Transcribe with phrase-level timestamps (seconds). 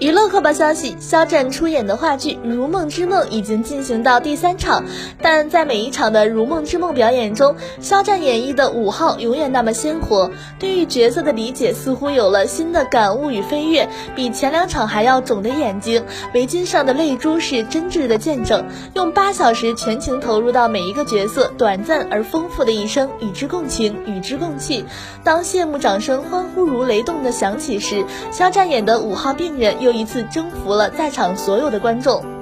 [0.00, 4.82] 娱乐快报消息：肖战出演的话剧《如梦之梦》已经进行到第三场，
[5.20, 10.30] 但在每一场的《如梦之梦》表演中，肖战演绎的五号永远那么鲜活。
[10.58, 13.86] 对于角色的理解似乎有了新的感悟与飞跃，
[14.16, 18.64] 比前两场还要肿的眼睛，围巾上的泪珠是真挚的见证。
[18.94, 24.82] 用八小时全情投入到每一个角色短暂而丰富的一生，与之共情，与之共泣。
[25.22, 29.89] 当谢幕掌声欢呼如雷动的响起时，肖战演的五号病人又。
[29.90, 32.39] 又一次征服了在场所有的观众。